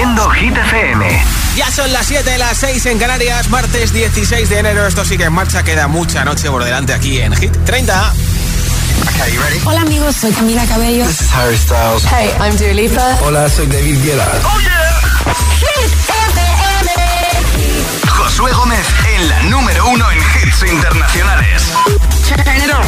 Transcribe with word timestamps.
Haciendo 0.00 0.30
Hit 0.30 0.56
FM. 0.56 1.24
Ya 1.56 1.70
son 1.70 1.92
las 1.92 2.06
7, 2.06 2.38
las 2.38 2.56
6 2.56 2.86
en 2.86 2.98
Canarias, 2.98 3.50
martes 3.50 3.92
16 3.92 4.48
de 4.48 4.58
enero. 4.58 4.86
Esto 4.86 5.04
sigue 5.04 5.24
en 5.24 5.32
marcha, 5.34 5.62
queda 5.62 5.88
mucha 5.88 6.24
noche 6.24 6.48
por 6.48 6.64
delante 6.64 6.94
aquí 6.94 7.20
en 7.20 7.36
Hit 7.36 7.52
30. 7.66 8.14
Okay, 9.02 9.34
you 9.34 9.42
ready? 9.42 9.60
Hola 9.62 9.82
amigos, 9.82 10.16
soy 10.16 10.32
Camila 10.32 10.64
Cabello. 10.64 11.04
This 11.04 11.20
is 11.20 11.30
Harry 11.34 11.58
Styles. 11.58 12.02
Hey, 12.06 12.30
I'm 12.40 12.56
Dua 12.56 12.72
Lipa. 12.72 13.18
Hola, 13.22 13.46
soy 13.50 13.66
David 13.66 14.02
Guetta. 14.02 14.26
Oh 14.42 14.58
yeah. 14.60 15.02
Hit 15.60 15.92
FM. 16.08 16.90
Josué 18.08 18.52
Gómez 18.52 18.86
en 19.14 19.28
la 19.28 19.42
número 19.50 19.86
uno 19.86 20.10
en 20.10 20.18
hits 20.18 20.62
internacionales. 20.62 21.62
Turn 22.26 22.40
it 22.56 22.72
on. 22.72 22.86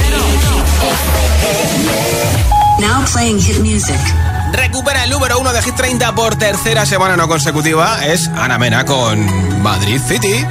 Now 2.81 3.05
playing 3.05 3.39
hit 3.39 3.59
music 3.59 4.01
recupera 4.53 5.05
el 5.05 5.11
número 5.11 5.39
uno 5.39 5.53
de 5.53 5.63
Hit 5.63 5.75
30 5.75 6.15
por 6.15 6.37
tercera 6.37 6.87
semana 6.87 7.17
no 7.17 7.29
consecutiva. 7.29 8.05
Es 8.07 8.29
Ana 8.29 8.59
Mena 8.59 8.85
con 8.85 9.63
Madrid 9.63 10.01
City. 10.07 10.47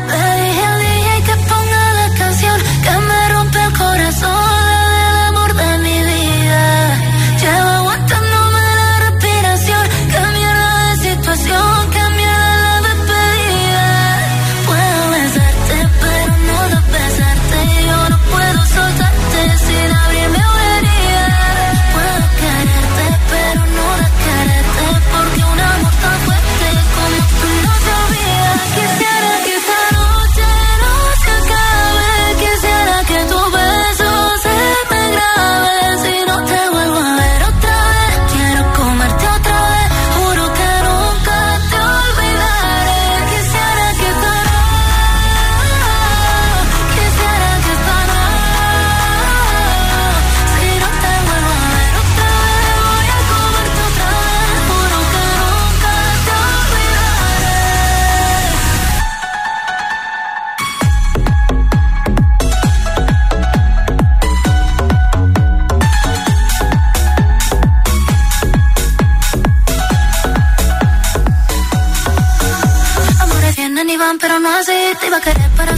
no 74.42 74.50
nací, 74.50 74.74
te 75.00 75.08
iba 75.08 75.18
a 75.18 75.22
querer, 75.22 75.50
pero 75.56 75.78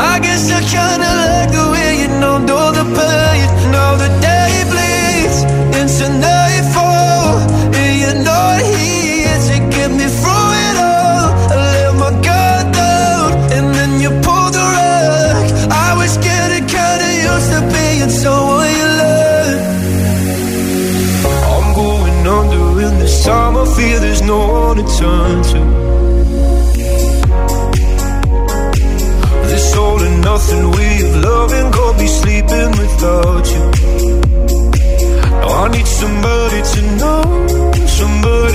I 0.00 0.18
guess 0.18 0.50
I 0.50 0.60
kinda 0.62 1.10
like 1.20 1.50
the 1.52 1.64
way 1.72 2.00
you 2.00 2.08
know, 2.20 2.38
know 2.38 2.72
the 2.72 2.84
pain 2.96 3.29
nothing 30.50 30.70
with 30.70 31.24
love 31.24 31.52
and 31.52 31.72
go 31.72 31.92
be 31.98 32.06
sleeping 32.06 32.70
without 32.70 33.46
you. 33.52 33.64
Now 35.40 35.64
I 35.64 35.68
need 35.68 35.86
somebody 35.86 36.62
to 36.72 36.80
know, 36.98 37.86
somebody. 37.86 38.49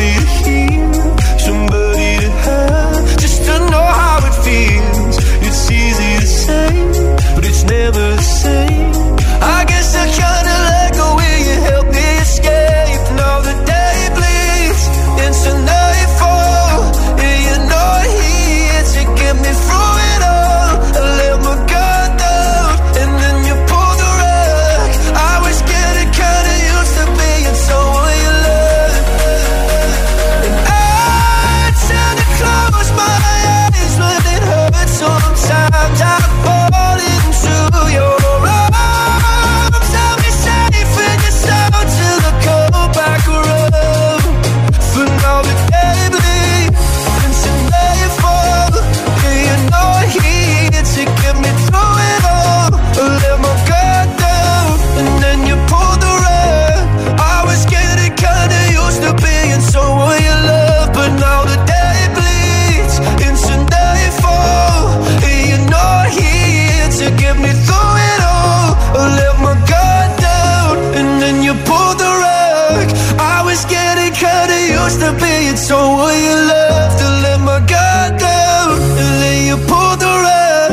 So 75.65 75.77
will 75.97 76.13
you 76.13 76.35
love 76.53 76.91
to 77.01 77.07
let 77.25 77.39
my 77.41 77.57
guard 77.57 78.19
down 78.19 78.77
And 79.01 79.13
then 79.21 79.37
you 79.47 79.57
pulled 79.65 79.99
the 79.99 80.13
rug? 80.25 80.71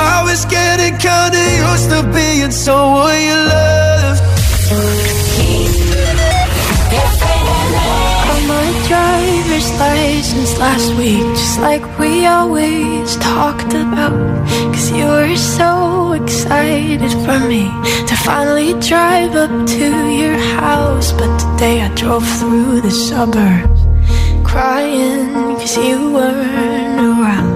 I 0.00 0.18
was 0.26 0.44
getting 0.46 0.98
kinda 0.98 1.42
used 1.62 1.88
to 1.94 2.02
being 2.12 2.50
so 2.50 2.74
will 2.94 3.14
you 3.28 3.38
love? 3.54 4.18
My 8.48 8.66
driver's 8.88 9.70
license 9.78 10.58
last 10.58 10.92
week 10.98 11.22
Just 11.42 11.60
like 11.60 11.84
we 12.00 12.26
always 12.26 13.14
talked 13.18 13.72
about. 13.74 14.18
Cause 14.74 14.90
you 14.90 15.06
were 15.06 15.36
so 15.36 16.14
excited 16.20 17.12
for 17.24 17.38
me 17.46 17.70
To 18.08 18.14
finally 18.26 18.72
drive 18.90 19.36
up 19.36 19.54
to 19.78 19.86
your 20.20 20.38
house. 20.58 21.12
But 21.12 21.30
today 21.38 21.82
I 21.82 21.94
drove 21.94 22.26
through 22.40 22.80
the 22.80 22.90
suburbs 22.90 23.71
crying 24.52 25.32
cause 25.56 25.76
you 25.78 26.12
weren't 26.12 27.00
around. 27.08 27.54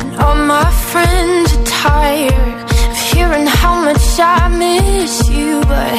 And 0.00 0.12
all 0.22 0.38
my 0.54 0.68
friends 0.90 1.48
are 1.56 1.64
tired 1.64 2.58
of 2.90 2.98
hearing 3.12 3.46
how 3.46 3.74
much 3.88 4.04
I 4.18 4.48
miss 4.64 5.14
you, 5.28 5.60
but 5.72 5.94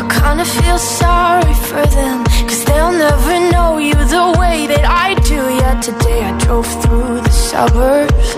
I 0.00 0.02
kinda 0.18 0.44
feel 0.58 0.80
sorry 1.00 1.56
for 1.68 1.84
them, 1.98 2.18
cause 2.48 2.62
they'll 2.66 2.96
never 3.06 3.34
know 3.52 3.78
you 3.78 3.96
the 4.16 4.26
way 4.40 4.58
that 4.72 4.84
I 5.06 5.08
do. 5.32 5.40
Yet 5.62 5.76
today 5.88 6.20
I 6.30 6.32
drove 6.44 6.70
through 6.82 7.22
the 7.28 7.34
suburbs 7.48 8.28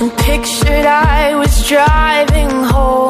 and 0.00 0.10
pictured 0.26 0.86
I 0.86 1.36
was 1.36 1.54
driving 1.72 2.52
home 2.74 3.09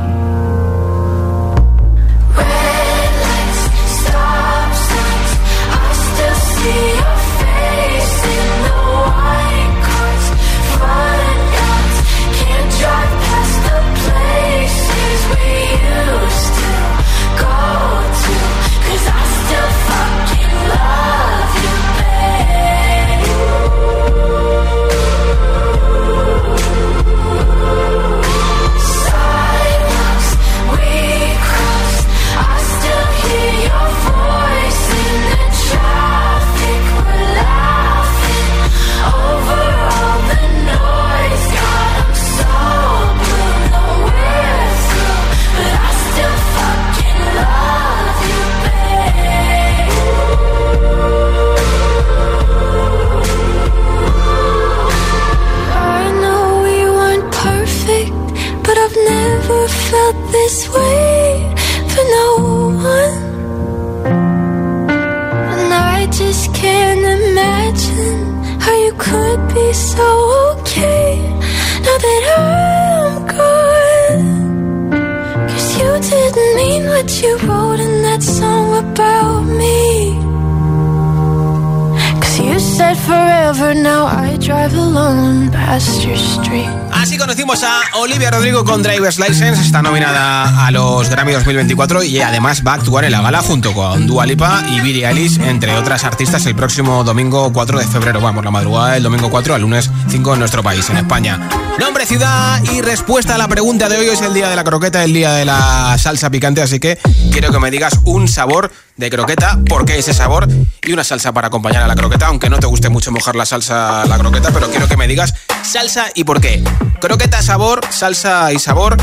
License, 89.19 89.61
está 89.61 89.81
nominada 89.81 90.65
a 90.65 90.71
los 90.71 91.09
Grammy 91.09 91.33
2024 91.33 92.03
y 92.03 92.21
además 92.21 92.63
va 92.65 92.73
a 92.73 92.75
actuar 92.75 93.03
en 93.03 93.11
la 93.11 93.21
gala 93.21 93.41
junto 93.41 93.73
con 93.73 94.07
Dua 94.07 94.25
Lipa 94.25 94.63
y 94.69 94.79
Billie 94.79 95.07
Eilish, 95.07 95.39
entre 95.41 95.75
otras 95.75 96.03
artistas, 96.03 96.45
el 96.45 96.55
próximo 96.55 97.03
domingo 97.03 97.51
4 97.51 97.79
de 97.79 97.87
febrero. 97.87 98.21
Vamos, 98.21 98.45
la 98.45 98.51
madrugada 98.51 98.93
del 98.93 99.03
domingo 99.03 99.29
4 99.29 99.55
al 99.55 99.61
lunes 99.61 99.89
5 100.09 100.33
en 100.33 100.39
nuestro 100.39 100.63
país, 100.63 100.89
en 100.89 100.97
España. 100.97 101.39
Nombre, 101.79 102.05
ciudad 102.05 102.61
y 102.71 102.81
respuesta 102.81 103.35
a 103.35 103.37
la 103.37 103.47
pregunta 103.47 103.89
de 103.89 103.97
hoy. 103.97 104.07
Es 104.07 104.21
el 104.21 104.33
día 104.33 104.49
de 104.49 104.55
la 104.55 104.63
croqueta, 104.63 105.03
el 105.03 105.13
día 105.13 105.33
de 105.33 105.45
la 105.45 105.97
salsa 105.97 106.29
picante, 106.29 106.61
así 106.61 106.79
que 106.79 106.97
quiero 107.31 107.51
que 107.51 107.59
me 107.59 107.71
digas 107.71 107.99
un 108.05 108.27
sabor 108.27 108.71
de 108.97 109.09
croqueta, 109.09 109.59
por 109.67 109.85
qué 109.85 109.97
ese 109.97 110.13
sabor 110.13 110.47
y 110.83 110.93
una 110.93 111.03
salsa 111.03 111.33
para 111.33 111.47
acompañar 111.47 111.83
a 111.83 111.87
la 111.87 111.95
croqueta, 111.95 112.27
aunque 112.27 112.49
no 112.49 112.59
te 112.59 112.67
guste 112.67 112.89
mucho 112.89 113.11
mojar 113.11 113.35
la 113.35 113.45
salsa 113.45 114.05
la 114.05 114.17
croqueta, 114.17 114.51
pero 114.51 114.69
quiero 114.69 114.87
que 114.87 114.97
me 114.97 115.07
digas 115.07 115.33
salsa 115.63 116.05
y 116.13 116.23
por 116.23 116.39
qué. 116.39 116.63
Croqueta, 117.01 117.41
sabor, 117.41 117.81
salsa 117.89 118.53
y 118.53 118.59
sabor 118.59 118.95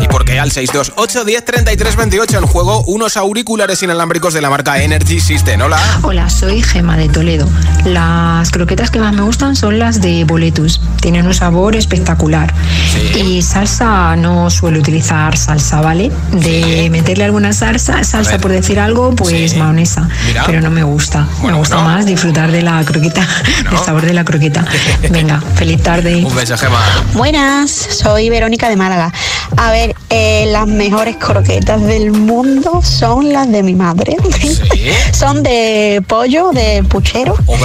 y 0.00 0.08
por 0.08 0.24
qué 0.24 0.40
al 0.40 0.50
628 0.50 1.24
10 1.24 1.44
33 1.44 1.96
28 1.96 2.38
en 2.38 2.46
juego 2.46 2.82
unos 2.88 3.16
auriculares 3.16 3.80
inalámbricos 3.82 4.34
de 4.34 4.40
la 4.40 4.50
marca 4.50 4.82
Energy 4.82 5.20
System. 5.20 5.60
Hola. 5.60 5.78
Hola, 6.02 6.28
soy 6.28 6.62
Gema 6.62 6.96
de 6.96 7.08
Toledo. 7.08 7.48
Las 7.84 8.50
croquetas 8.50 8.90
que 8.90 8.98
más 8.98 9.14
me 9.14 9.22
gustan 9.22 9.54
son 9.54 9.78
las 9.78 10.00
de 10.00 10.24
boletus. 10.24 10.80
Tienen 11.00 11.26
un 11.28 11.34
sabor 11.34 11.76
espectacular. 11.76 12.52
Sí. 12.92 13.20
Y 13.20 13.42
salsa, 13.42 14.16
no 14.16 14.50
suelo 14.50 14.80
utilizar 14.80 15.36
salsa, 15.38 15.80
¿vale? 15.80 16.10
De 16.32 16.88
meterle 16.90 17.24
alguna 17.24 17.52
salsa, 17.52 18.02
salsa 18.02 18.38
por 18.38 18.50
decir 18.50 18.80
algo, 18.80 19.14
pues 19.14 19.52
Sí. 19.52 19.58
mahonesa. 19.58 20.08
Mira. 20.26 20.42
Pero 20.46 20.60
no 20.60 20.70
me 20.70 20.82
gusta. 20.82 21.28
Bueno, 21.40 21.52
me 21.52 21.58
gusta 21.60 21.76
bueno. 21.76 21.90
más 21.90 22.04
disfrutar 22.06 22.50
de 22.50 22.62
la 22.62 22.84
croqueta, 22.84 23.24
del 23.70 23.78
sabor 23.78 24.02
de 24.04 24.12
la 24.12 24.24
croqueta. 24.24 24.64
Venga, 25.10 25.40
feliz 25.54 25.80
tarde. 25.82 26.24
Un 26.24 26.34
beso, 26.34 26.56
Gema. 26.58 26.80
Buenas, 27.12 27.43
soy 27.66 28.30
Verónica 28.30 28.68
de 28.68 28.76
Málaga. 28.76 29.12
A 29.56 29.70
ver, 29.70 29.94
eh, 30.10 30.46
las 30.48 30.66
mejores 30.66 31.16
croquetas 31.16 31.82
del 31.82 32.12
mundo 32.12 32.80
son 32.82 33.32
las 33.32 33.50
de 33.50 33.62
mi 33.62 33.74
madre. 33.74 34.16
son 35.12 35.42
de 35.42 36.02
pollo, 36.06 36.50
de 36.50 36.82
puchero. 36.84 37.34
Oh. 37.46 37.56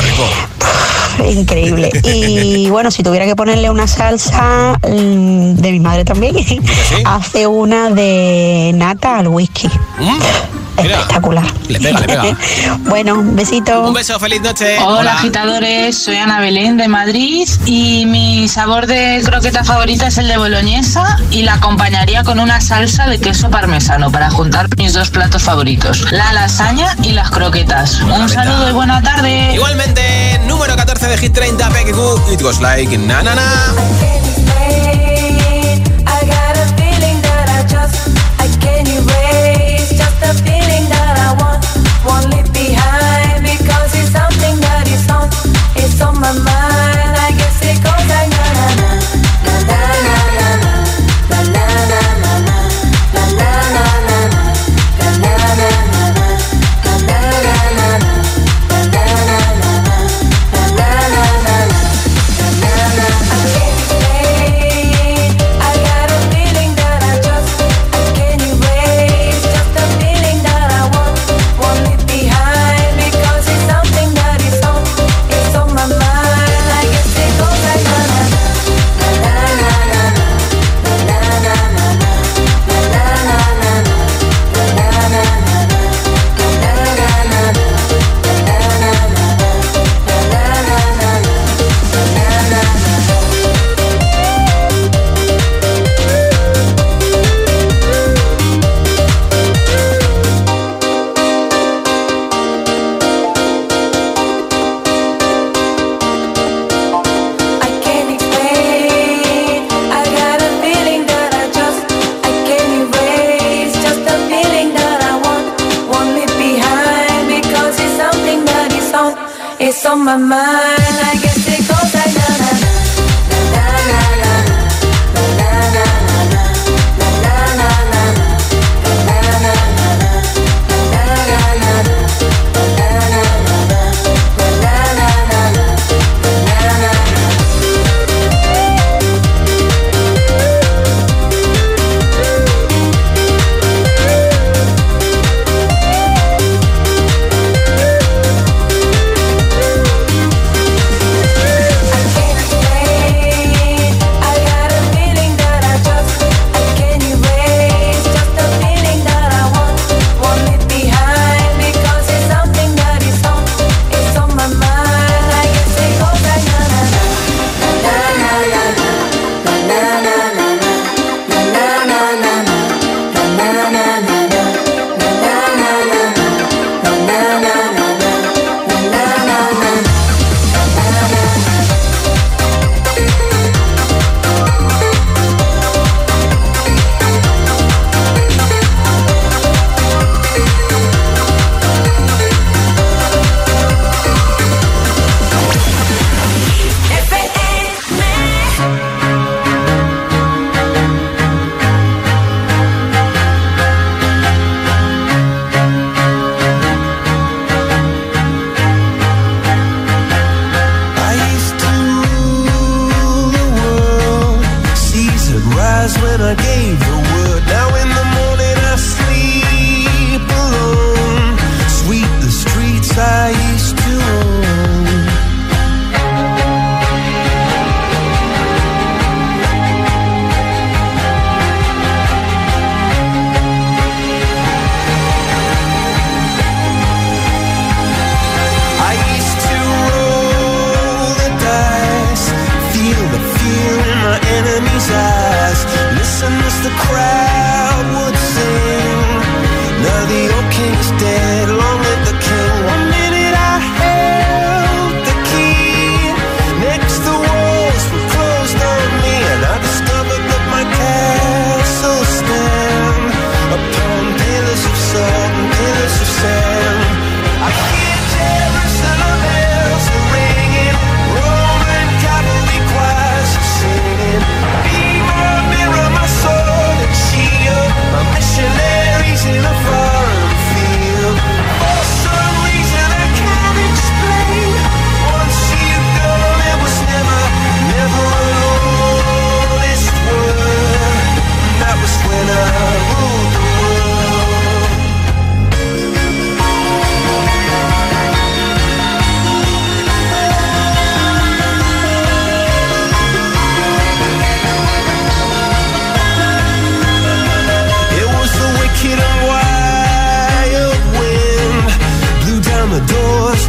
Increíble. 1.25 1.91
Y 2.03 2.69
bueno, 2.71 2.91
si 2.91 3.03
tuviera 3.03 3.25
que 3.25 3.35
ponerle 3.35 3.69
una 3.69 3.87
salsa 3.87 4.77
mm, 4.87 5.55
de 5.55 5.71
mi 5.71 5.79
madre 5.79 6.05
también, 6.05 6.35
hace 7.05 7.47
una 7.47 7.89
de 7.89 8.71
nata 8.75 9.19
al 9.19 9.27
whisky. 9.27 9.67
Mm, 9.67 10.68
Espectacular. 10.83 11.45
le 11.67 11.79
pega, 11.79 11.99
le 11.99 12.07
pega. 12.07 12.37
bueno, 12.79 13.15
un 13.15 13.35
besito. 13.35 13.81
Un 13.87 13.93
beso, 13.93 14.19
feliz 14.19 14.41
noche. 14.41 14.77
Hola, 14.79 15.13
agitadores, 15.13 15.97
soy 15.97 16.17
Ana 16.17 16.39
Belén 16.39 16.77
de 16.77 16.87
Madrid 16.87 17.47
y 17.65 18.05
mi 18.05 18.47
sabor 18.47 18.87
de 18.87 19.21
croqueta 19.25 19.63
favorita 19.63 20.07
es 20.07 20.17
el 20.17 20.27
de 20.27 20.37
boloñesa 20.37 21.17
y 21.31 21.43
la 21.43 21.55
acompañaría 21.55 22.23
con 22.23 22.39
una 22.39 22.61
salsa 22.61 23.07
de 23.07 23.19
queso 23.19 23.49
parmesano 23.49 24.11
para 24.11 24.29
juntar 24.29 24.67
mis 24.77 24.93
dos 24.93 25.09
platos 25.09 25.43
favoritos, 25.43 26.11
la 26.11 26.31
lasaña 26.33 26.95
y 27.03 27.11
las 27.11 27.29
croquetas. 27.31 28.01
Un 28.01 28.29
saludo 28.29 28.69
y 28.69 28.73
buena 28.73 29.01
tarde. 29.01 29.53
Igualmente, 29.53 30.39
número 30.47 30.75
14 30.75 31.07
de 31.07 31.17
Hit 31.17 31.33
30, 31.33 31.69
Peggy 31.69 31.91
Goo, 31.91 32.21
It 32.31 32.41
Goes 32.41 32.59
Like 32.61 32.97
Na 32.97 33.21
Na 33.21 33.35
Na. 33.35 33.43
I 36.11 36.25
got 36.25 36.57
a 36.57 36.65
feeling 36.75 37.21
that 37.21 37.47
I 37.49 37.61
just 37.67 38.09
I 38.39 38.47
can't 38.59 38.87
erase 38.87 39.89
just 39.91 40.21
a 40.23 40.33
feeling 40.43 40.68
won't 42.05 42.25
leave 42.31 42.51
behind 42.53 43.43
because 43.43 43.91
it's 43.99 44.11
something 44.11 44.55
that 44.61 44.85
is 44.87 45.09
on 45.11 45.27
it's 45.75 46.01
on 46.01 46.19
my 46.19 46.33
mind 46.33 46.68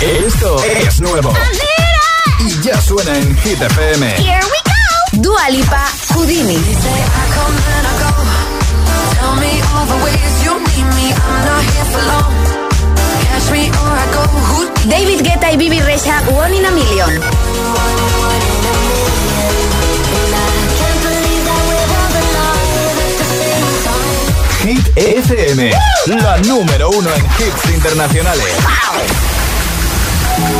Esto 0.00 0.56
es 0.64 1.00
nuevo. 1.00 1.32
Y 2.40 2.60
ya 2.62 2.80
suena 2.80 3.16
en 3.16 3.36
Hit 3.38 3.60
FM. 3.60 4.06
Here 4.16 4.40
we 4.44 4.58
go. 4.64 5.22
Dua 5.22 5.42
Houdini. 6.14 6.58
David 14.88 15.22
Guetta 15.22 15.50
y 15.50 15.56
Bibi 15.56 15.80
Recha, 15.80 16.22
One 16.30 16.56
in 16.56 16.64
a 16.64 16.70
Million. 16.70 18.25
FM, 25.06 25.70
la 26.06 26.38
número 26.38 26.90
uno 26.90 27.08
en 27.14 27.24
hits 27.24 27.74
internacionales. 27.74 28.44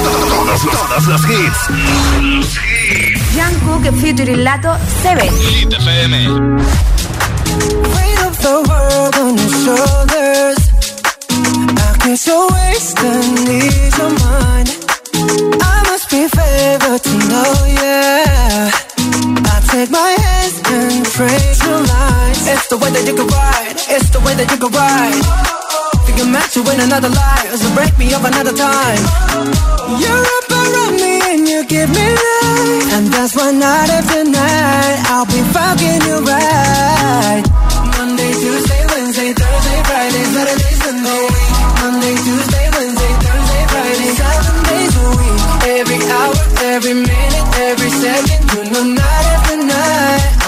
Todos 0.04 0.64
los, 0.64 1.06
todos 1.06 1.24
hits. 1.28 1.58
Jungkook 3.34 4.00
featuring 4.00 4.44
Lato, 4.44 4.76
Seven. 5.02 5.30
Hit 5.38 5.72
FM. 5.72 6.28
Shoulders. 9.64 10.66
take 19.76 19.90
my 19.90 20.12
hands 20.24 20.56
and 20.72 21.04
pray 21.12 21.36
your 21.68 21.80
lies. 21.84 22.40
It's 22.48 22.66
the 22.72 22.78
way 22.80 22.90
that 22.96 23.04
you 23.04 23.12
can 23.12 23.28
ride. 23.28 23.76
It's 23.92 24.08
the 24.08 24.20
way 24.24 24.32
that 24.32 24.48
you 24.48 24.58
can 24.64 24.72
ride. 24.72 25.24
Think 26.06 26.18
I'm 26.24 26.32
at 26.40 26.48
you 26.56 26.62
in 26.72 26.80
another 26.80 27.12
life. 27.12 27.52
So 27.60 27.68
break 27.76 27.92
me 28.00 28.08
up 28.16 28.24
another 28.24 28.56
time. 28.56 29.02
You're 30.00 30.26
up 30.38 30.48
around 30.48 30.96
me 30.96 31.14
and 31.28 31.42
you 31.44 31.60
give 31.68 31.90
me 31.92 32.06
life. 32.08 32.88
And 32.96 33.04
that's 33.12 33.36
why 33.36 33.52
night 33.52 33.90
after 33.92 34.24
night, 34.24 34.98
I'll 35.12 35.28
be 35.28 35.40
fucking 35.52 36.00
you 36.08 36.16
right. 36.24 37.44
Monday, 38.00 38.32
Tuesday, 38.32 38.82
Wednesday, 38.92 39.30
Thursday, 39.36 39.78
Friday, 39.88 40.24
Saturday, 40.32 40.72
Sunday. 40.80 41.24
Monday, 41.84 42.14
Tuesday, 42.24 42.66
Wednesday, 42.80 43.12
Thursday, 43.24 43.62
Friday, 43.72 44.10
seven 44.24 44.56
days 44.72 44.94
a 45.04 45.06
week. 45.20 45.40
Every 45.76 46.00
hour, 46.16 46.34
every 46.72 46.96
minute, 46.96 47.46
every 47.68 47.92
second, 47.92 48.40
you 48.72 48.94
know 48.96 49.15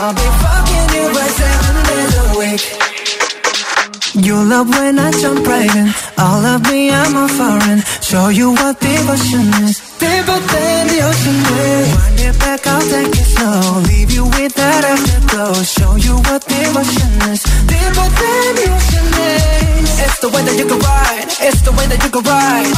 I'll 0.01 0.15
be 0.15 0.23
fucking 0.23 0.89
you 0.95 1.11
right 1.11 1.35
seven 1.43 1.77
days 1.91 2.15
a 2.23 2.27
week. 2.39 2.63
You 4.25 4.37
love 4.47 4.69
when 4.71 4.97
I 4.97 5.11
jump 5.11 5.45
right 5.45 5.75
in. 5.75 5.91
All 6.17 6.45
of 6.47 6.63
me, 6.71 6.91
I'm 6.91 7.17
a 7.19 7.27
foreign. 7.27 7.83
Show 7.99 8.29
you 8.29 8.55
what 8.55 8.79
devotion 8.79 9.51
is. 9.67 9.83
Deeper 9.99 10.39
than 10.39 10.83
the 10.87 11.03
ocean 11.03 11.39
is. 11.51 11.87
Wind 11.99 12.21
it 12.31 12.39
back, 12.39 12.65
I'll 12.69 12.87
take 12.87 13.11
it 13.11 13.27
slow. 13.27 13.83
Leave 13.91 14.13
you 14.15 14.25
with 14.39 14.55
that 14.55 14.87
afterglow. 14.87 15.55
Show 15.67 15.97
you 15.97 16.15
what 16.31 16.47
devotion 16.47 17.11
is. 17.35 17.43
Deeper 17.67 18.09
than 18.23 18.51
the 18.55 18.67
ocean 18.71 19.09
is. 19.19 19.99
It's 19.99 20.19
the 20.23 20.31
way 20.31 20.43
that 20.47 20.57
you 20.63 20.67
can 20.71 20.79
ride. 20.79 21.27
It's 21.43 21.63
the 21.67 21.73
way 21.75 21.87
that 21.91 21.99
you 21.99 22.11
can 22.15 22.23
ride. 22.23 22.71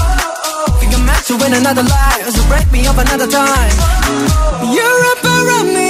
Think 0.80 0.96
I'm 0.96 1.04
meant 1.04 1.24
to 1.28 1.36
win 1.36 1.52
another 1.52 1.84
life, 1.84 2.32
so 2.32 2.40
break 2.48 2.64
me 2.72 2.86
up 2.88 2.96
another 2.96 3.28
time. 3.28 3.76
You're 4.72 5.02
up 5.12 5.20
around 5.24 5.68
me 5.68 5.89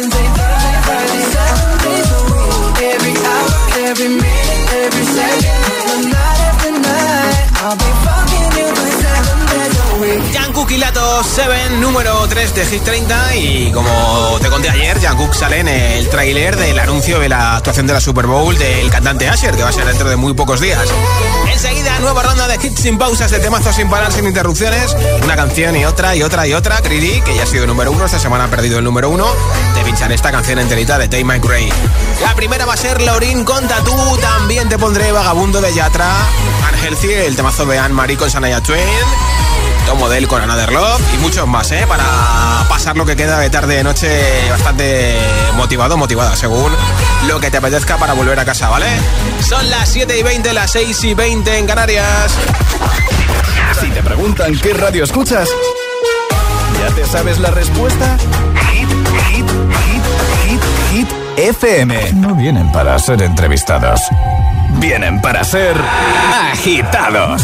every 4.01 4.15
minute, 4.15 4.73
every 4.73 5.03
second, 5.03 5.61
know 5.85 6.09
night 6.09 6.39
after 6.49 6.71
night. 6.71 7.51
I'll 7.61 7.77
be 7.77 7.91
fucking 8.03 8.30
week. 10.71 10.71
Jungkook 10.71 10.77
y 10.77 10.77
Lato 10.77 11.23
7, 11.23 11.77
número 11.79 12.27
3 12.27 12.55
de 12.55 12.65
Hit 12.65 12.83
30 12.83 13.35
y 13.35 13.71
como 13.71 14.37
te 14.41 14.49
conté 14.49 14.69
ayer, 14.69 14.97
Jungkook 14.99 15.33
sale 15.33 15.59
en 15.59 15.67
el 15.67 16.09
tráiler 16.09 16.55
del 16.55 16.79
anuncio 16.79 17.19
de 17.19 17.29
la 17.29 17.57
actuación 17.57 17.87
de 17.87 17.93
la 17.93 18.01
Super 18.01 18.27
Bowl 18.27 18.57
del 18.57 18.89
cantante 18.89 19.27
Asher, 19.27 19.55
que 19.55 19.63
va 19.63 19.69
a 19.69 19.73
ser 19.73 19.85
dentro 19.85 20.09
de 20.09 20.15
muy 20.15 20.33
pocos 20.33 20.59
días. 20.59 20.87
Enseguida, 21.51 21.99
nueva 21.99 22.23
ronda 22.23 22.47
de 22.47 22.55
hits 22.55 22.81
sin 22.81 22.97
pausas, 22.97 23.31
de 23.31 23.39
temazos 23.39 23.75
sin 23.75 23.89
parar, 23.89 24.11
sin 24.11 24.25
interrupciones, 24.25 24.95
una 25.23 25.35
canción 25.35 25.75
y 25.75 25.85
otra 25.85 26.15
y 26.15 26.23
otra 26.23 26.47
y 26.47 26.53
otra, 26.53 26.79
Greedy, 26.81 27.21
que 27.21 27.35
ya 27.35 27.43
ha 27.43 27.47
sido 27.47 27.67
número 27.67 27.91
uno, 27.91 28.05
esta 28.05 28.19
semana 28.19 28.45
ha 28.45 28.47
perdido 28.47 28.79
el 28.79 28.83
número 28.83 29.09
uno, 29.09 29.27
te 29.75 29.83
pinchan 29.83 30.11
esta 30.11 30.31
canción 30.31 30.59
enterita 30.59 30.97
de 30.97 31.07
Take 31.07 31.25
My 31.25 31.39
Gray. 31.39 31.71
La 32.21 32.35
primera 32.35 32.65
va 32.65 32.73
a 32.73 32.77
ser 32.77 33.01
Laurin 33.01 33.43
con 33.43 33.67
Tatú, 33.67 34.17
también 34.19 34.69
te 34.69 34.77
pondré 34.77 35.11
Vagabundo 35.11 35.61
de 35.61 35.73
Yatra, 35.73 36.09
Unhealthy, 36.71 37.13
el 37.13 37.35
temazo 37.35 37.65
de 37.65 37.77
Anne 37.77 37.93
Marie 37.93 38.17
con 38.17 38.29
Sanaya 38.29 38.61
Twain, 38.61 38.81
Tom 39.85 39.99
Model 39.99 40.27
con 40.27 40.41
Another 40.41 40.71
Love 40.71 41.01
y 41.13 41.17
muchos 41.17 41.47
más, 41.47 41.71
¿eh? 41.71 41.85
Para 41.87 42.03
pasar 42.69 42.95
lo 42.97 43.05
que 43.05 43.15
queda 43.15 43.39
de 43.39 43.49
tarde 43.49 43.75
de 43.75 43.83
noche 43.83 44.09
bastante 44.49 45.17
motivado, 45.55 45.97
motivada, 45.97 46.35
según 46.35 46.71
lo 47.27 47.39
que 47.39 47.51
te 47.51 47.57
apetezca 47.57 47.97
para 47.97 48.13
volver 48.13 48.39
a 48.39 48.45
casa, 48.45 48.69
¿vale? 48.69 48.87
Son 49.47 49.69
las 49.69 49.89
7 49.89 50.17
y 50.17 50.23
20, 50.23 50.53
las 50.53 50.71
6 50.71 51.03
y 51.03 51.13
20 51.13 51.57
en 51.57 51.67
Canarias. 51.67 52.33
Si 53.79 53.89
te 53.89 54.03
preguntan 54.03 54.53
qué 54.57 54.73
radio 54.73 55.03
escuchas, 55.03 55.49
¿ya 56.79 56.93
te 56.95 57.05
sabes 57.05 57.39
la 57.39 57.51
respuesta? 57.51 58.17
Hit, 58.71 58.89
hit, 59.29 59.49
hit, 59.85 60.03
hit, 60.45 60.61
hit, 60.91 61.07
FM. 61.37 62.13
No 62.13 62.35
vienen 62.35 62.71
para 62.71 62.97
ser 62.99 63.21
entrevistados, 63.21 64.01
vienen 64.79 65.21
para 65.21 65.43
ser 65.43 65.75
agitados. 66.51 67.43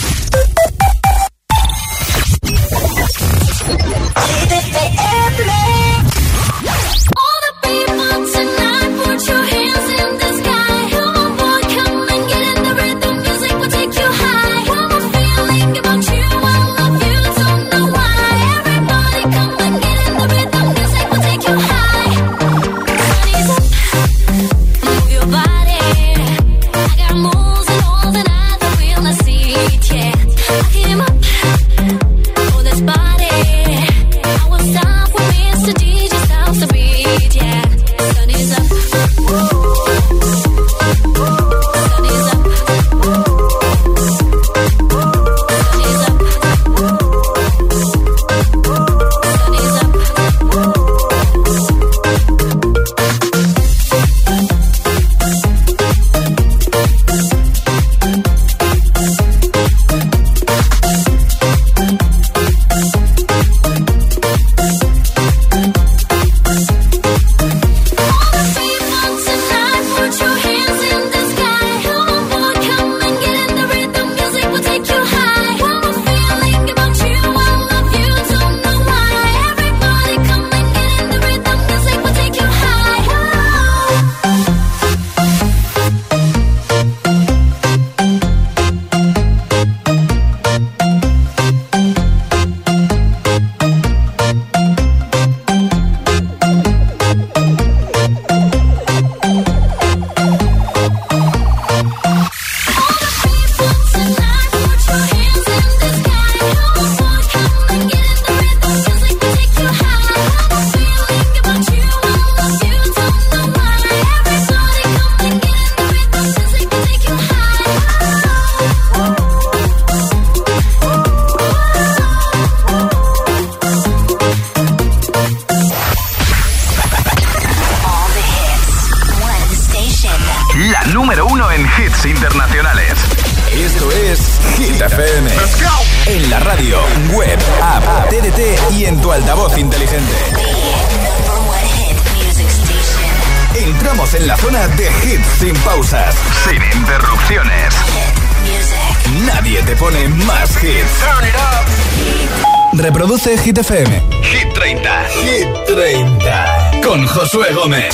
Hit 153.43 153.57
FM. 153.57 153.89
Hit 154.21 154.53
30. 154.53 155.05
Hit 155.23 155.47
30. 155.65 156.81
Con 156.83 157.07
Josué 157.07 157.51
Gómez. 157.53 157.90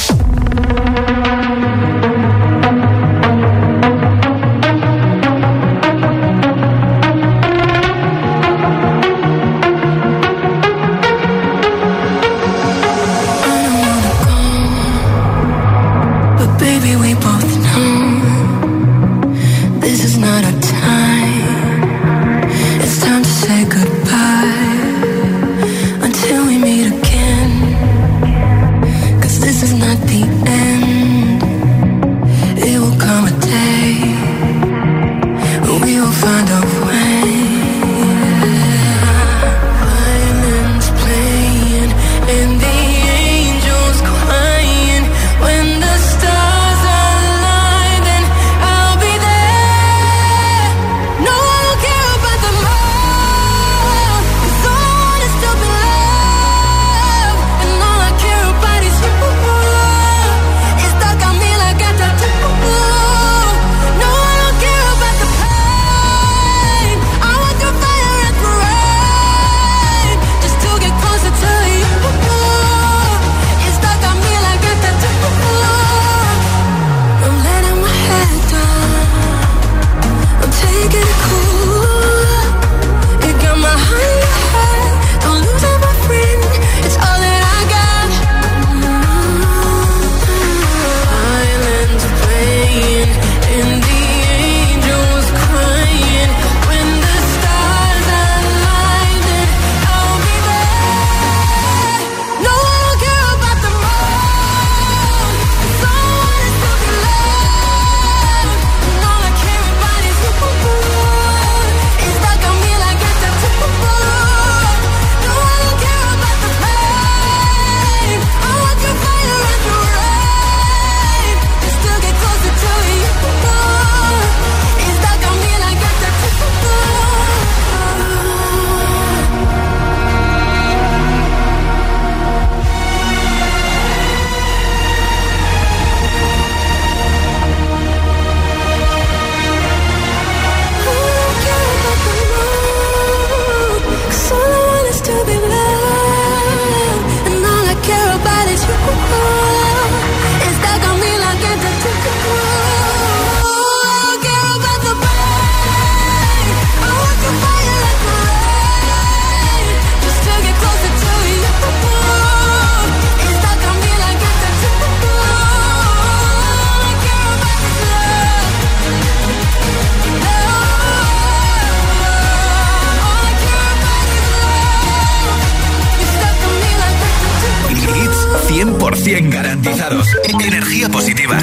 Garantizados. 179.87 180.07
Energía 180.43 180.89
positiva. 180.89 181.37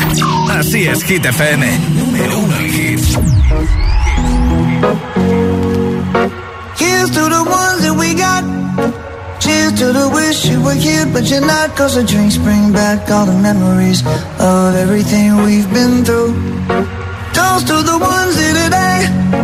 Así 0.51 0.87
es, 0.87 1.03
Hit 1.05 1.25
FM. 1.25 1.79
Número 1.95 2.39
uno 2.39 2.57
en 2.57 2.67
hits. 2.67 3.19
Here's 6.79 7.11
to 7.11 7.29
the 7.29 7.43
ones 7.45 7.83
that 7.83 7.95
we 7.97 8.15
got. 8.15 8.45
Cheers 9.41 9.75
to 9.75 9.93
the 9.93 10.09
wish 10.09 10.47
you 10.47 10.61
were 10.63 10.75
here, 10.75 11.07
but 11.07 11.25
you're 11.25 11.41
not. 11.41 11.75
Cause 11.77 11.95
the 11.95 12.05
drinks 12.05 12.37
bring 12.39 12.73
back 12.73 13.11
all 13.11 13.27
the 13.27 13.33
memories 13.33 14.03
of 14.39 14.75
everything 14.75 15.37
we've 15.45 15.71
been 15.73 16.05
through. 16.05 16.35
Toast 17.33 17.67
to 17.67 17.83
the 17.83 17.99
ones 17.99 18.39
here 18.39 18.55
today. 18.55 19.44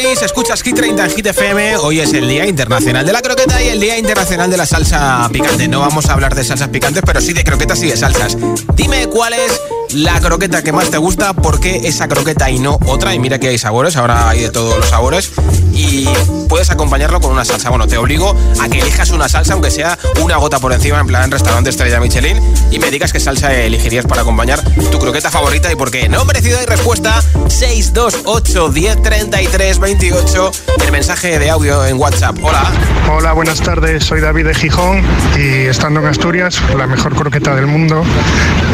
Memories, 0.00 0.22
escuchas 0.22 0.62
Hit 0.62 0.76
30 0.76 1.04
en 1.04 1.10
Hit 1.10 1.26
FM. 1.26 1.76
Hoy 1.78 2.00
es 2.00 2.14
el 2.14 2.26
Día 2.26 2.46
Internacional 2.46 3.04
de 3.04 3.12
la 3.12 3.20
Croqueta 3.20 3.62
y 3.62 3.68
el 3.68 3.80
Día 3.80 3.98
Internacional 3.98 4.50
de 4.50 4.56
la 4.56 4.64
Salsa 4.64 5.28
Picante. 5.30 5.68
No 5.68 5.80
vamos 5.80 6.06
a 6.06 6.14
hablar 6.14 6.34
de 6.34 6.42
salsas 6.42 6.68
picantes, 6.68 7.02
pero 7.04 7.20
sí 7.20 7.34
de 7.34 7.44
croquetas 7.44 7.82
y 7.82 7.88
de 7.88 7.96
salsas. 7.96 8.36
Dime 8.74 9.08
cuál 9.08 9.34
es 9.34 9.60
la 9.94 10.20
croqueta 10.20 10.62
que 10.62 10.72
más 10.72 10.90
te 10.90 10.98
gusta, 10.98 11.32
por 11.32 11.60
qué 11.60 11.80
esa 11.84 12.08
croqueta 12.08 12.50
y 12.50 12.58
no 12.58 12.78
otra. 12.86 13.14
Y 13.14 13.18
mira 13.18 13.38
que 13.38 13.48
hay 13.48 13.58
sabores, 13.58 13.96
ahora 13.96 14.28
hay 14.28 14.40
de 14.40 14.50
todos 14.50 14.76
los 14.76 14.88
sabores. 14.88 15.32
Y 15.72 16.08
puedes 16.48 16.70
acompañarlo 16.70 17.20
con 17.20 17.32
una 17.32 17.44
salsa. 17.44 17.70
Bueno, 17.70 17.86
te 17.86 17.96
obligo 17.96 18.36
a 18.60 18.68
que 18.68 18.80
elijas 18.80 19.10
una 19.10 19.28
salsa, 19.28 19.54
aunque 19.54 19.70
sea 19.70 19.98
una 20.20 20.36
gota 20.36 20.58
por 20.58 20.72
encima, 20.72 21.00
en 21.00 21.06
plan 21.06 21.30
restaurante 21.30 21.70
estrella 21.70 22.00
Michelin, 22.00 22.40
y 22.70 22.78
me 22.78 22.90
digas 22.90 23.12
qué 23.12 23.20
salsa 23.20 23.54
elegirías 23.54 24.06
para 24.06 24.22
acompañar 24.22 24.62
tu 24.90 24.98
croqueta 24.98 25.30
favorita 25.30 25.72
y 25.72 25.76
por 25.76 25.90
qué. 25.90 26.08
Nombre, 26.08 26.40
ciudad 26.40 26.60
y 26.62 26.66
respuesta 26.66 27.22
628 27.48 28.68
10 28.70 29.02
33 29.02 29.78
28. 29.78 30.52
El 30.84 30.92
mensaje 30.92 31.38
de 31.38 31.50
audio 31.50 31.84
en 31.86 31.98
WhatsApp. 31.98 32.36
Hola. 32.42 32.70
Hola, 33.10 33.32
buenas 33.32 33.60
tardes. 33.60 34.04
Soy 34.04 34.20
David 34.20 34.46
de 34.46 34.54
Gijón 34.54 35.02
y 35.36 35.66
estando 35.66 36.00
en 36.00 36.06
Asturias, 36.06 36.60
la 36.76 36.86
mejor 36.86 37.14
croqueta 37.14 37.54
del 37.54 37.66
mundo 37.66 38.02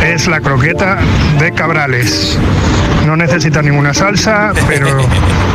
es 0.05 0.27
la 0.27 0.41
croqueta 0.41 0.99
de 1.39 1.53
Cabrales. 1.53 2.39
No 3.07 3.17
necesita 3.17 3.63
ninguna 3.63 3.95
salsa, 3.95 4.53
pero 4.67 4.89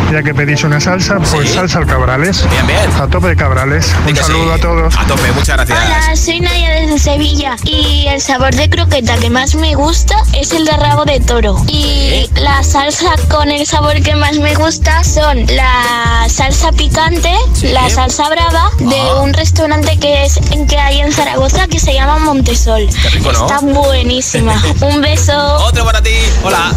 ya 0.09 0.23
que 0.23 0.33
pedís 0.33 0.63
una 0.63 0.79
salsa, 0.79 1.17
pues 1.19 1.49
salsa 1.51 1.79
al 1.79 1.85
Cabrales. 1.85 2.49
Bien, 2.49 2.65
bien. 2.65 2.79
A 3.01 3.07
tope 3.07 3.27
de 3.27 3.35
Cabrales. 3.35 3.93
Un 4.07 4.15
saludo 4.15 4.53
a 4.53 4.57
todos. 4.57 4.95
A 4.97 5.05
tope, 5.05 5.31
muchas 5.33 5.57
gracias. 5.57 5.77
Hola, 5.85 6.15
soy 6.15 6.39
Naya 6.39 6.69
desde 6.71 6.97
Sevilla 6.97 7.57
y 7.65 8.05
el 8.07 8.21
sabor 8.21 8.55
de 8.55 8.69
croqueta 8.69 9.17
que 9.17 9.29
más 9.29 9.55
me 9.55 9.75
gusta 9.75 10.15
es 10.33 10.53
el 10.53 10.63
de 10.63 10.71
rabo 10.77 11.03
de 11.03 11.19
toro. 11.19 11.57
Y 11.67 12.29
la 12.35 12.63
salsa 12.63 13.11
con 13.29 13.49
el 13.51 13.65
sabor 13.67 14.01
que 14.01 14.15
más 14.15 14.37
me 14.39 14.55
gusta 14.55 15.03
son 15.03 15.45
la 15.47 16.25
salsa 16.29 16.71
picante, 16.71 17.33
la 17.63 17.89
salsa 17.89 18.29
brava 18.29 18.71
de 18.79 18.97
Ah. 18.97 19.21
un 19.23 19.33
restaurante 19.33 19.97
que 19.99 20.23
es 20.23 20.37
en 20.51 20.67
que 20.67 20.77
hay 20.77 21.01
en 21.01 21.11
Zaragoza 21.11 21.67
que 21.67 21.79
se 21.79 21.93
llama 21.93 22.17
Montesol. 22.19 22.87
rico, 23.11 23.33
¿no? 23.33 23.45
Está 23.45 23.59
buenísima. 23.59 24.53
Un 24.81 25.01
beso. 25.01 25.33
Otro 25.65 25.83
para 25.83 26.01
ti. 26.01 26.13
Hola. 26.43 26.71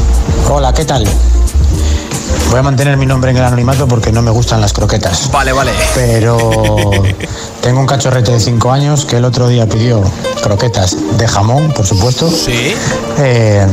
Hola, 0.51 0.73
¿qué 0.73 0.85
tal? 0.85 1.05
Voy 2.51 2.59
a 2.59 2.63
mantener 2.63 2.97
mi 2.97 3.07
nombre 3.07 3.31
en 3.31 3.37
el 3.39 3.45
anonimato 3.45 3.89
porque 3.89 4.13
no 4.13 4.23
me 4.23 4.31
gustan 4.31 4.61
las 4.61 4.73
croquetas. 4.73 5.31
Vale, 5.33 5.53
vale. 5.53 5.73
Pero 5.95 6.91
tengo 7.63 7.81
un 7.81 7.87
cachorrete 7.87 8.33
de 8.33 8.41
5 8.41 8.71
años 8.71 9.05
que 9.05 9.17
el 9.17 9.25
otro 9.25 9.49
día 9.49 9.67
pidió 9.67 10.03
croquetas 10.43 10.97
de 11.19 11.27
jamón, 11.27 11.73
por 11.73 11.87
supuesto. 11.87 12.31
Sí. 12.31 12.75
eh, 13.19 13.67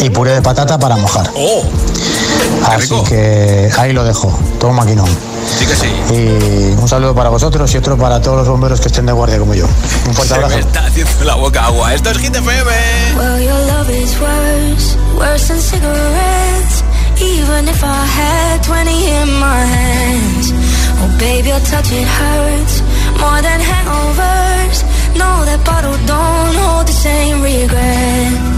y 0.00 0.10
puré 0.10 0.32
de 0.32 0.42
patata 0.42 0.78
para 0.78 0.96
mojar. 0.96 1.30
Oh. 1.36 1.62
Así 2.66 2.94
que 3.08 3.70
ahí 3.78 3.92
lo 3.92 4.04
dejo, 4.04 4.32
todo 4.58 4.72
maquinón. 4.72 5.08
Sí 5.58 5.66
que 5.66 5.74
sí. 5.74 5.86
Y 6.14 6.80
un 6.80 6.88
saludo 6.88 7.14
para 7.14 7.28
vosotros 7.30 7.72
y 7.74 7.78
otro 7.78 7.96
para 7.96 8.20
todos 8.20 8.38
los 8.38 8.48
bomberos 8.48 8.80
que 8.80 8.88
estén 8.88 9.06
de 9.06 9.12
guardia 9.12 9.38
como 9.38 9.54
yo. 9.54 9.66
Un 10.06 10.14
fuerte 10.14 10.34
Se 10.34 10.40
me 10.40 10.44
abrazo. 10.46 10.58
está 10.68 10.86
haciendo 10.86 11.24
la 11.24 11.34
boca 11.34 11.64
agua. 11.66 11.92
Esto 11.94 12.10
es 12.10 12.18
Hit 12.18 12.34
FM. 12.36 12.70
Well, 13.16 13.40
your 13.42 13.58
love 13.66 13.90
is 13.90 14.14
worse, 14.20 14.96
worse 15.18 15.48
than 15.48 15.60
cigarettes. 15.60 16.84
Even 17.20 17.68
if 17.68 17.82
I 17.82 18.04
had 18.06 18.62
20 18.62 18.90
in 18.90 19.28
my 19.38 19.64
hands. 19.64 20.52
Oh, 21.02 21.18
baby, 21.18 21.48
your 21.48 21.60
touch, 21.60 21.90
it 21.92 22.06
hurts 22.06 22.82
more 23.20 23.42
than 23.42 23.60
hangovers. 23.60 24.84
No, 25.16 25.44
that 25.44 25.62
bottle 25.64 25.96
don't 26.06 26.54
hold 26.56 26.86
the 26.86 26.92
same 26.92 27.42
regret. 27.42 28.51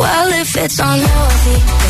Well, 0.00 0.32
if 0.32 0.56
it's 0.56 0.78
unhealthy, 0.78 1.89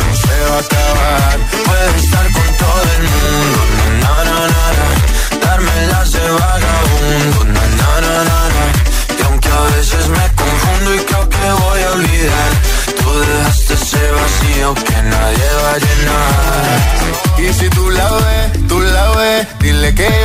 se 0.31 0.77
a. 0.77 1.37
Puedes 1.65 2.03
estar 2.03 2.25
con 2.31 2.47
todo 2.61 2.81
el 2.97 3.03
mundo, 3.13 3.59
na, 4.01 4.13
na, 4.29 4.39
na, 4.53 4.65
na. 4.77 4.87
De 6.11 6.19
vagabundo, 6.19 7.43
na, 7.45 7.63
na, 7.79 7.91
na, 8.05 8.15
na, 8.29 8.39
na. 8.55 8.65
Y 9.17 9.21
aunque 9.27 9.49
a 9.49 9.61
veces 9.75 10.07
me 10.09 10.25
confundo 10.41 10.95
y 10.95 10.99
creo 10.99 11.29
que 11.29 11.51
voy 11.63 11.81
a 11.83 11.91
olvidar, 11.91 12.51
tú 13.01 13.19
dejaste 13.19 13.73
ese 13.73 14.11
vacío 14.11 14.73
que 14.75 15.01
nadie 15.03 15.47
va 15.63 15.71
a 15.71 15.79
llenar. 15.85 16.79
Y 17.37 17.53
si 17.53 17.69
tú 17.69 17.89
la 17.89 18.09
ves, 18.11 18.67
tú 18.67 18.79
la 18.79 19.09
ves, 19.11 19.47
dile 19.59 19.95
que 19.95 20.20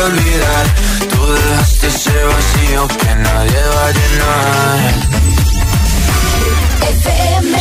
olvidar, 0.00 0.66
tú 1.10 1.20
dejaste 1.32 1.86
ese 1.88 2.16
vacío 2.24 2.88
que 2.88 3.14
nadie 3.16 3.62
va 3.74 3.86
a 3.86 3.92
llenar. 3.92 4.78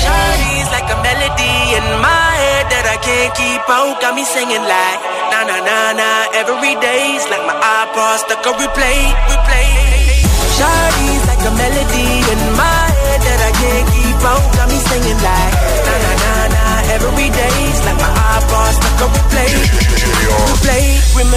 Shawty's 0.03 0.69
like 0.71 0.89
a 0.91 0.97
melody 1.03 1.55
in 1.77 1.85
my 2.01 2.31
head 2.43 2.65
that 2.71 2.85
I 2.85 2.97
can't 3.01 3.31
keep 3.35 3.63
out. 3.69 3.99
Got 4.01 4.15
me 4.15 4.23
singing 4.23 4.63
like 4.63 4.99
na 5.31 5.43
na 5.49 5.57
na 5.67 5.77
na 5.99 6.09
every 6.33 6.75
day's 6.79 7.23
like 7.29 7.43
my 7.45 7.53
iPod 7.53 8.17
stuck 8.23 8.45
on 8.47 8.55
replay, 8.61 8.99
replay. 9.29 9.69
Shawty's 10.57 11.23
like 11.29 11.43
a 11.45 11.53
melody 11.53 12.09
in 12.33 12.41
my 12.57 12.83
head 13.05 13.21
that 13.27 13.39
I 13.49 13.51
can't 13.61 13.87
keep 13.93 14.19
out. 14.31 14.45
Got 14.57 14.67
me 14.69 14.79
singing 14.89 15.19
like 15.21 15.53
na 15.85 15.93
na 16.03 16.11
na 16.23 16.33
na 16.55 16.63
every 16.95 17.29
day's 17.29 17.79
like 17.85 17.99
my 17.99 18.11
iPod 18.37 18.71
stuck 18.79 19.01
on 19.05 19.09
replay, 19.17 19.51
replay. 20.51 20.85
Remember 21.17 21.36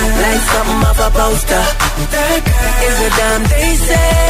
Like 0.00 0.42
something 0.52 0.80
off 0.88 1.00
a 1.06 1.08
poster. 1.12 1.64
That 2.14 2.40
girl 2.48 2.74
is 2.88 2.98
a 3.06 3.10
damn 3.18 3.42
they 3.52 3.70
say. 3.88 4.28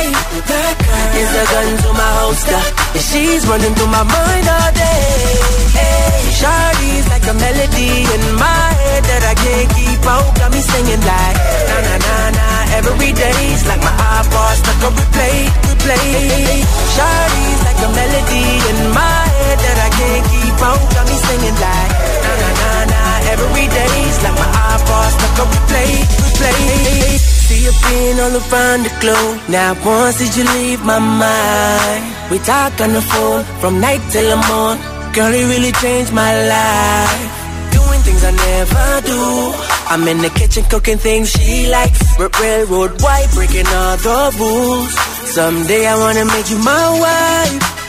That 0.51 0.75
girl 0.83 1.11
is 1.23 1.31
a 1.43 1.45
gun 1.53 1.69
to 1.85 1.91
my 1.95 2.11
holster. 2.21 2.63
She's 2.99 3.43
running 3.47 3.75
through 3.75 3.93
my 3.95 4.03
mind 4.03 4.47
all 4.51 4.71
day. 4.75 5.07
Hey, 5.79 6.19
Shawty's 6.39 7.07
like 7.15 7.27
a 7.31 7.35
melody 7.35 7.93
in 8.15 8.23
my 8.35 8.67
head 8.83 9.03
that 9.11 9.23
I 9.31 9.35
can't 9.39 9.69
keep 9.77 10.03
out. 10.07 10.29
Got 10.39 10.51
me 10.53 10.61
singing 10.61 11.03
like 11.07 11.37
na 11.71 11.77
na 11.87 11.95
na 12.05 12.17
na 12.39 12.50
every 12.79 13.13
day's 13.13 13.63
like 13.67 13.83
my 13.83 13.95
iPod 14.19 14.55
stuck 14.61 14.81
on 14.87 14.93
replay, 14.99 15.39
replay. 15.67 16.63
Shawty's 16.95 17.61
like 17.67 17.81
a 17.87 17.89
melody 17.99 18.47
in 18.71 18.79
my 18.95 19.21
head 19.39 19.59
that 19.65 19.79
I 19.87 19.91
can't 19.99 20.25
keep 20.33 20.59
out. 20.69 20.83
Got 20.95 21.05
me 21.11 21.17
singing 21.27 21.59
like 21.65 21.93
na 22.25 22.33
na 22.41 22.49
na 22.61 22.71
na 22.93 23.03
every 23.33 23.67
day's 23.67 24.17
like 24.25 24.37
my 24.43 24.49
iPod 24.75 25.09
stuck 25.17 25.37
on 25.43 25.49
replay, 25.55 25.93
replay. 26.23 27.19
See 27.47 27.65
you 27.67 27.75
being 27.85 28.19
all 28.23 28.35
around 28.39 28.81
the 28.87 28.93
globe. 29.03 29.37
Now 29.49 29.75
once 29.85 30.19
did 30.19 30.33
you 30.37 30.45
leave 30.57 30.83
my 30.85 30.99
mind? 30.99 32.03
We 32.31 32.39
talk 32.39 32.81
on 32.81 32.93
the 32.93 33.03
phone 33.03 33.43
from 33.61 33.81
night 33.81 34.03
till 34.13 34.29
the 34.31 34.39
morn. 34.49 34.79
Girl, 35.13 35.35
it 35.35 35.47
really 35.51 35.73
changed 35.83 36.13
my 36.13 36.31
life. 36.47 37.30
Things 38.11 38.25
I 38.25 38.33
never 38.33 39.07
do. 39.07 39.23
I'm 39.87 40.09
in 40.09 40.19
the 40.19 40.31
kitchen 40.31 40.65
cooking 40.65 40.99
things 40.99 41.31
she 41.31 41.71
likes. 41.71 42.01
R- 42.19 42.29
railroad 42.41 43.01
white, 43.01 43.29
breaking 43.35 43.69
all 43.69 43.97
the 43.99 44.35
rules. 44.37 44.93
Someday 45.31 45.87
I 45.87 45.97
wanna 45.97 46.25
make 46.25 46.51
you 46.51 46.59
my 46.59 46.87
wife. 47.05 47.80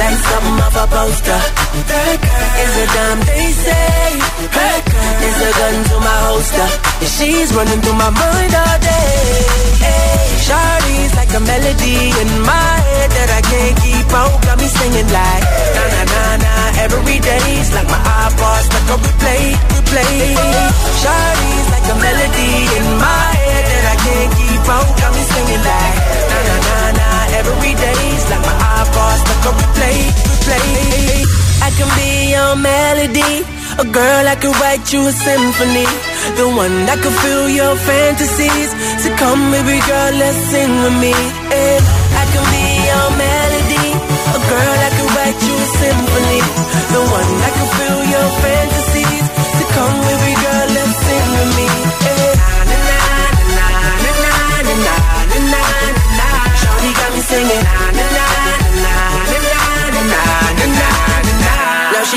Like 0.00 0.18
something 0.28 0.58
off 0.64 0.76
a 0.76 0.84
poster. 0.88 1.40
That 1.88 2.16
girl 2.24 2.52
is 2.64 2.74
a 2.82 2.86
damn 2.94 3.18
they 3.28 3.46
say. 3.52 4.08
That 4.56 4.80
girl 4.88 5.16
is 5.28 5.38
a 5.48 5.50
gun 5.58 5.76
to 5.90 5.96
my 6.00 6.18
holster. 6.26 6.68
She's 7.14 7.50
running 7.54 7.80
through 7.84 7.98
my 8.00 8.10
mind 8.10 8.52
all 8.56 8.78
day. 8.80 9.20
Hey, 9.84 10.16
Shawty's 10.46 11.12
like 11.14 11.32
a 11.36 11.40
melody 11.44 11.98
in 12.08 12.30
my 12.42 12.72
head 12.88 13.10
that 13.12 13.30
I 13.36 13.40
can't 13.44 13.76
keep 13.84 14.08
out. 14.16 14.32
Got 14.42 14.56
me 14.58 14.68
singing 14.68 15.10
like 15.12 15.44
na 15.76 15.84
na 15.92 16.02
na 16.08 16.22
na 16.44 16.52
every 16.82 17.18
day's 17.20 17.68
like 17.76 17.88
my 17.92 18.00
iPod 18.00 18.60
stuck 18.66 18.96
on 18.96 18.98
replay, 19.06 19.44
replay. 19.76 20.34
Shawty's 21.02 21.68
like 21.68 21.86
a 21.92 21.96
melody 22.00 22.52
in 22.80 22.86
my 22.96 23.28
head 23.44 23.64
that 23.70 23.84
I 23.92 23.96
can't 24.02 24.30
keep 24.40 24.64
out. 24.72 24.88
Got 24.98 25.10
me 25.14 25.22
singing 25.30 25.62
like 25.62 25.98
na 26.32 26.38
na 26.48 26.56
na 26.66 26.91
every 27.46 27.74
day's 27.74 28.24
like 28.30 28.42
my 28.42 28.56
iPod 28.82 29.16
stuck 29.22 29.44
on 29.50 29.54
replay, 29.58 29.98
replay. 30.46 31.24
I 31.62 31.70
can 31.78 31.88
be 31.98 32.34
your 32.34 32.54
melody, 32.58 33.34
a 33.78 33.86
girl 33.86 34.24
I 34.26 34.36
could 34.36 34.54
write 34.60 34.86
you 34.92 35.00
a 35.06 35.12
symphony, 35.12 35.86
the 36.38 36.46
one 36.50 36.86
that 36.90 36.98
could 37.02 37.14
fill 37.22 37.48
your 37.48 37.74
fantasies. 37.76 38.70
So 39.02 39.08
come, 39.16 39.42
baby 39.54 39.78
girl, 39.86 40.12
let's 40.18 40.38
sing 40.50 40.72
with 40.82 40.96
me. 40.98 41.14
And 41.54 41.82
I 42.18 42.24
can 42.34 42.44
be 42.50 42.66
your 42.90 43.08
melody, 43.14 43.88
a 44.36 44.40
girl 44.42 44.76
I 44.86 44.90
could 44.96 45.10
write 45.14 45.40
you 45.46 45.54
a 45.54 45.68
symphony, 45.78 46.42
the 46.94 47.02
one 47.14 47.30
that 47.42 47.52
could 47.54 47.72
fill 47.78 48.00
your 48.10 48.28
fantasies. 48.42 49.24
So 49.58 49.64
come, 49.70 49.96
baby 50.02 50.34
girl, 50.42 50.61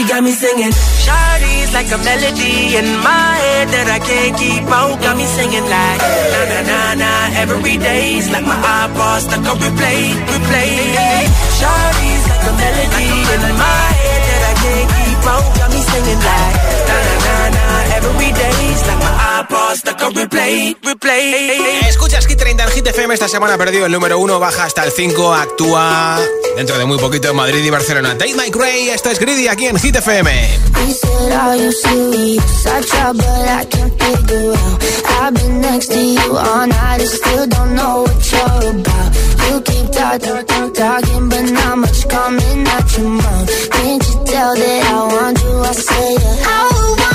got 0.08 0.24
me 0.24 0.32
singing. 0.32 0.72
Shawty's 0.72 1.74
like 1.74 1.90
a 1.92 2.00
melody 2.04 2.78
in 2.78 2.88
my 3.02 3.30
head 3.42 3.68
that 3.74 3.88
I 3.90 4.00
can't 4.00 4.34
keep 4.38 4.66
out. 4.70 5.02
Got 5.02 5.18
me 5.18 5.26
singing 5.26 5.66
like 5.66 6.00
na 6.34 6.42
na 6.52 6.60
na 6.70 6.80
na 7.02 7.12
every 7.42 7.78
day's 7.78 8.30
like 8.30 8.46
my 8.46 8.58
iPod 8.58 9.20
stuck 9.26 9.46
on 9.46 9.58
replay, 9.58 10.14
replay. 10.30 10.74
Shawty's 11.58 12.24
like 12.30 12.46
a 12.46 12.54
melody 12.54 13.10
in 13.34 13.42
my 13.58 13.86
head 14.00 14.22
that 14.30 14.42
I 14.52 14.54
can't 14.62 14.90
keep 14.94 15.22
out. 15.26 15.48
Got 15.58 15.70
me 15.74 15.82
singing 15.82 16.22
like 16.22 16.54
na 16.90 16.98
na 17.06 17.16
na 17.26 17.36
na 17.56 17.66
every 17.98 18.32
day's 18.32 18.82
like 18.90 19.02
pasta 19.48 19.96
con 19.98 20.14
replay, 20.14 20.76
replay. 20.82 21.86
Escuchas 21.88 22.26
Hit 22.28 22.38
30 22.38 22.64
en 22.64 22.70
Hit 22.72 22.88
FM. 22.88 23.14
Esta 23.14 23.28
semana 23.28 23.58
perdido 23.58 23.86
el 23.86 23.92
número 23.92 24.20
1, 24.20 24.40
baja 24.40 24.64
hasta 24.64 24.84
el 24.84 24.92
5, 24.92 25.34
actúa 25.34 26.20
dentro 26.56 26.78
de 26.78 26.86
muy 26.86 26.98
poquito 26.98 27.30
en 27.30 27.36
Madrid 27.36 27.64
y 27.64 27.70
Barcelona. 27.70 28.16
Dave 28.16 28.34
Mike 28.36 28.58
Ray, 28.58 28.90
esto 28.90 29.10
es 29.10 29.20
Greedy 29.20 29.48
aquí 29.48 29.66
en 29.68 29.78
Hit 29.78 29.96
FM. 29.96 30.32
Can't 43.70 44.08
you 44.08 44.26
tell 44.26 44.56
that 44.56 44.86
I 44.86 45.08
want 45.14 45.40
you? 45.44 45.60
I 45.60 45.72
say 45.74 46.14
yeah. 46.14 47.15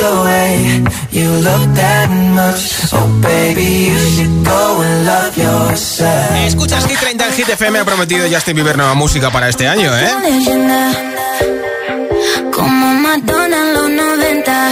the 0.00 0.14
way 0.24 0.82
you 1.12 1.28
look 1.44 1.64
that 1.76 2.08
much, 2.38 2.62
oh 2.92 3.06
baby, 3.20 3.92
you 3.92 3.98
should 4.12 4.44
go 4.44 4.82
and 4.82 5.06
love 5.06 5.36
yourself. 5.36 6.30
Escuchas 6.46 6.86
Hit 6.86 6.98
30 6.98 7.26
en 7.26 7.32
Hit 7.34 7.48
FM, 7.48 7.78
ha 7.80 7.84
prometido 7.84 8.26
Justin 8.30 8.54
Bieber 8.56 8.76
nueva 8.76 8.94
música 8.94 9.30
para 9.30 9.48
este 9.48 9.68
año, 9.68 9.90
¿eh? 9.96 10.10
como 12.52 12.94
Madonna 12.94 13.56
en 13.56 13.74
los 13.74 13.90
90. 13.90 14.70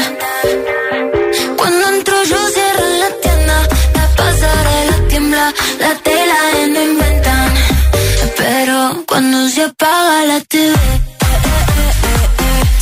Cuando 1.56 1.88
entro 1.88 2.16
yo 2.24 2.38
cierro 2.54 2.86
la 3.02 3.10
tienda, 3.22 3.68
la 3.94 4.06
pasarela 4.16 5.08
tiembla, 5.08 5.54
la 5.80 5.94
tela 6.06 6.36
de 6.54 6.68
no 6.68 6.82
inventan. 6.82 7.54
Pero 8.36 9.04
cuando 9.06 9.48
se 9.48 9.64
apaga 9.64 10.24
la 10.24 10.40
TV, 10.40 10.74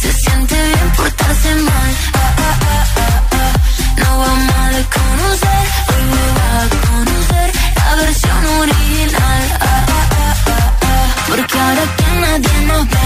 se 0.01 0.13
siente 0.13 0.55
bien 0.55 0.93
portarse 0.97 1.55
mal. 1.55 1.86
Nadie 12.77 12.95
nos 12.95 13.06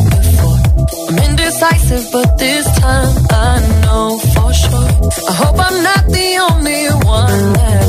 but 2.11 2.37
this 2.37 2.65
time 2.79 3.15
I 3.29 3.59
know 3.81 4.17
for 4.33 4.53
sure. 4.53 4.89
I 5.29 5.33
hope 5.33 5.57
I'm 5.59 5.83
not 5.83 6.05
the 6.07 6.29
only 6.49 6.87
one 7.05 7.53
that 7.53 7.80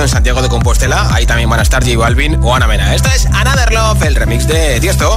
En 0.00 0.08
Santiago 0.08 0.40
de 0.40 0.48
Compostela. 0.48 1.14
Ahí 1.14 1.26
también 1.26 1.50
van 1.50 1.60
a 1.60 1.62
estar 1.62 1.84
J 1.84 1.98
Balvin 1.98 2.38
o 2.42 2.54
Ana 2.54 2.66
Mena. 2.66 2.94
Esta 2.94 3.14
es 3.14 3.26
Another 3.26 3.70
Love, 3.72 4.02
el 4.04 4.14
remix 4.14 4.46
de 4.46 4.80
Tiesto. 4.80 5.16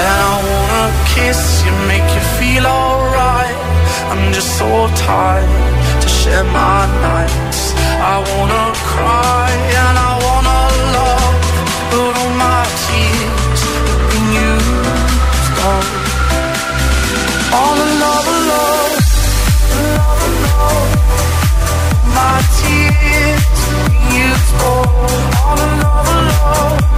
And 0.00 0.06
I 0.06 0.42
wanna 0.48 0.92
kiss 1.14 1.62
you, 1.64 1.72
make 1.86 2.14
you 2.14 2.20
feel. 2.38 2.97
just 4.38 4.56
so 4.56 4.86
tired 4.94 6.00
to 6.00 6.08
share 6.08 6.44
my 6.44 6.86
nights. 7.02 7.74
I 8.12 8.16
wanna 8.30 8.66
cry 8.92 9.50
and 9.80 9.94
I 9.98 10.12
wanna 10.26 10.60
love, 10.96 11.36
but 11.90 12.12
all 12.20 12.32
my 12.46 12.62
tears 12.84 13.60
have 13.66 14.02
been 14.10 14.28
used 14.46 15.58
up. 15.74 15.86
All 17.58 17.74
the 17.80 17.88
love, 18.02 18.28
love, 18.52 18.94
love, 19.98 20.22
love. 20.46 20.90
My 22.18 22.38
tears 22.58 23.58
have 23.66 23.82
been 23.90 24.06
used 24.22 24.54
up. 24.54 24.86
All 25.42 25.56
the 25.62 25.68
love, 25.82 26.08
love. 26.30 26.97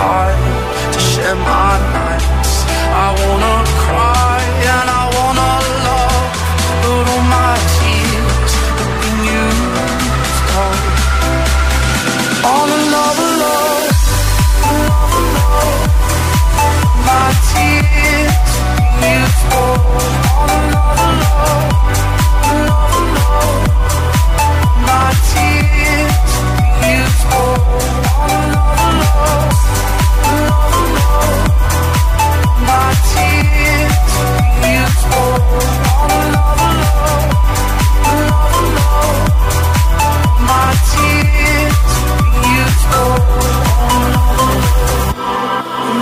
hard 0.00 0.38
to 0.94 1.00
share 1.12 1.36
my 1.36 1.72
nights. 1.96 2.52
I 3.04 3.08
wanna 3.20 3.56
cry 3.84 4.40
and 4.72 4.88
I 4.98 4.99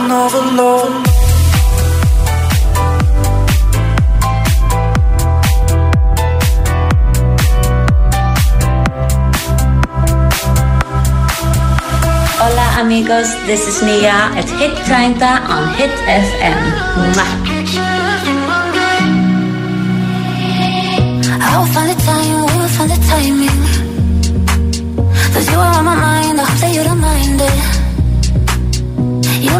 Hola 0.08 0.24
amigos, 12.80 13.28
this 13.44 13.68
is 13.68 13.82
Mia 13.82 14.32
at 14.32 14.48
Hit 14.48 14.72
30 14.88 15.20
on 15.44 15.74
Hit 15.76 15.92
FM. 16.08 16.56
Mwah. 17.12 17.32
time, 22.08 22.68
find 22.76 22.90
the 22.90 22.96
timing. 23.12 23.60
Cause 25.34 25.46
you 25.50 25.58
are 25.58 25.76
on 25.76 25.84
my 25.84 25.94
mind, 25.94 26.40
I 26.40 26.44
hope 26.44 26.60
that 26.60 26.74
you 26.74 26.82
don't 26.82 26.98
mind 26.98 27.07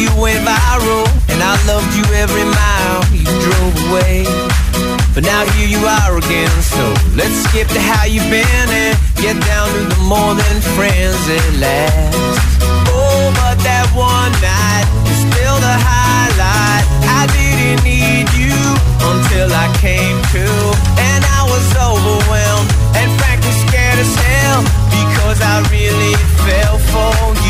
you 0.00 0.08
went 0.16 0.40
viral, 0.40 1.04
and 1.28 1.44
I 1.44 1.60
loved 1.68 1.92
you 1.92 2.04
every 2.16 2.44
mile 2.48 3.04
you 3.12 3.20
drove 3.44 3.76
away. 3.92 4.24
But 5.12 5.24
now 5.28 5.44
here 5.52 5.68
you 5.68 5.84
are 5.84 6.16
again, 6.16 6.50
so 6.64 6.80
let's 7.12 7.36
skip 7.44 7.68
to 7.68 7.80
how 7.80 8.08
you've 8.08 8.30
been 8.32 8.68
and 8.72 8.96
get 9.20 9.36
down 9.44 9.68
to 9.68 9.82
the 9.92 10.00
more 10.08 10.32
than 10.32 10.56
friends 10.72 11.20
at 11.28 11.48
last. 11.60 12.16
Oh, 12.88 13.28
but 13.44 13.60
that 13.60 13.92
one 13.92 14.32
night 14.40 14.88
is 15.12 15.20
still 15.28 15.58
the 15.60 15.76
highlight. 15.76 16.84
I 17.04 17.28
didn't 17.36 17.84
need 17.84 18.32
you 18.32 18.56
until 19.04 19.52
I 19.52 19.68
came 19.84 20.16
to, 20.32 20.46
and 20.96 21.20
I 21.28 21.44
was 21.44 21.66
overwhelmed 21.76 22.70
and 22.96 23.08
frankly 23.20 23.52
scared 23.68 24.00
as 24.00 24.14
hell 24.16 24.64
because 24.88 25.38
I 25.44 25.60
really 25.68 26.16
fell 26.48 26.78
for 26.88 27.36
you. 27.44 27.49